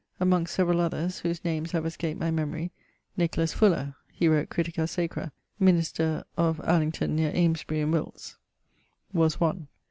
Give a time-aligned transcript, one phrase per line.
[0.19, 2.71] Amongst severall others (whose names have escaped my memorie)
[3.17, 8.35] Nicholas Fuller (he wrote Critica Sacra), minister of Allington neer Amesbury in Wilts,
[9.13, 9.67] was one.